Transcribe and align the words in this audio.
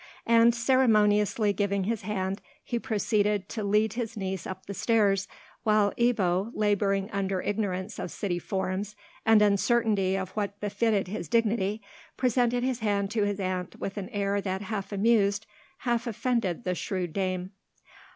And, 0.25 0.55
ceremoniously 0.55 1.53
giving 1.53 1.83
his 1.83 2.01
hand, 2.01 2.41
he 2.63 2.79
proceeded 2.79 3.47
to 3.49 3.63
lead 3.63 3.93
his 3.93 4.17
niece 4.17 4.47
up 4.47 4.65
the 4.65 4.73
stairs, 4.73 5.27
while 5.61 5.91
Ebbo, 5.95 6.49
labouring 6.55 7.07
under 7.11 7.39
ignorance 7.43 7.99
of 7.99 8.09
city 8.09 8.39
forms 8.39 8.95
and 9.27 9.43
uncertainty 9.43 10.15
of 10.15 10.29
what 10.31 10.59
befitted 10.59 11.07
his 11.07 11.29
dignity, 11.29 11.83
presented 12.17 12.63
his 12.63 12.79
hand 12.79 13.11
to 13.11 13.25
his 13.25 13.39
aunt 13.39 13.79
with 13.79 13.95
an 13.95 14.09
air 14.09 14.41
that 14.41 14.63
half 14.63 14.91
amused, 14.91 15.45
half 15.77 16.07
offended 16.07 16.63
the 16.63 16.73
shrewd 16.73 17.13
dame. 17.13 17.51